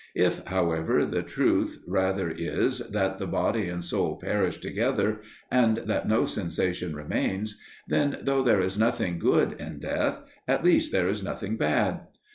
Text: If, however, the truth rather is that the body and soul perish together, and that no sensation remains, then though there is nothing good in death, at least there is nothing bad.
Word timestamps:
If, 0.15 0.43
however, 0.47 1.05
the 1.05 1.21
truth 1.21 1.83
rather 1.85 2.27
is 2.31 2.79
that 2.89 3.19
the 3.19 3.27
body 3.27 3.67
and 3.67 3.83
soul 3.83 4.15
perish 4.19 4.57
together, 4.59 5.21
and 5.51 5.77
that 5.85 6.07
no 6.07 6.25
sensation 6.25 6.95
remains, 6.95 7.59
then 7.87 8.17
though 8.19 8.41
there 8.41 8.61
is 8.61 8.79
nothing 8.79 9.19
good 9.19 9.61
in 9.61 9.77
death, 9.77 10.19
at 10.47 10.63
least 10.63 10.91
there 10.91 11.07
is 11.07 11.23
nothing 11.23 11.55
bad. 11.55 12.07